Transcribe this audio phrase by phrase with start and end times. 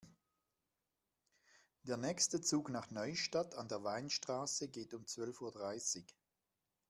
[1.83, 6.07] Der nächste Zug nach Neustadt an der Weinstraße geht um zwölf Uhr dreißig